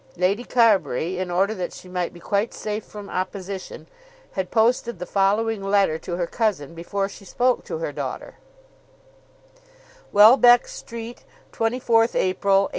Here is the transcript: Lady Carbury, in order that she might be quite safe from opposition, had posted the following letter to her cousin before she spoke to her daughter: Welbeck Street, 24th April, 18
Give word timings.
Lady 0.17 0.43
Carbury, 0.43 1.19
in 1.19 1.29
order 1.29 1.53
that 1.53 1.73
she 1.73 1.87
might 1.87 2.11
be 2.11 2.19
quite 2.19 2.55
safe 2.55 2.83
from 2.83 3.07
opposition, 3.07 3.85
had 4.31 4.49
posted 4.49 4.97
the 4.97 5.05
following 5.05 5.61
letter 5.61 5.99
to 5.99 6.15
her 6.15 6.25
cousin 6.25 6.73
before 6.73 7.07
she 7.07 7.23
spoke 7.23 7.63
to 7.63 7.77
her 7.77 7.91
daughter: 7.91 8.39
Welbeck 10.11 10.67
Street, 10.67 11.23
24th 11.53 12.15
April, 12.15 12.61
18 12.69 12.69